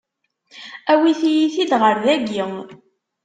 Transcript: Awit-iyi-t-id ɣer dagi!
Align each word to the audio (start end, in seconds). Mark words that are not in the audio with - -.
Awit-iyi-t-id 0.91 1.71
ɣer 1.81 1.95
dagi! 2.05 2.43